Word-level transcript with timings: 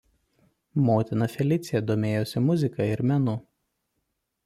Motina 0.87 1.27
Felicija 1.35 1.83
domėjosi 1.91 2.45
muzika 2.49 2.91
ir 2.97 3.07
menu. 3.13 3.41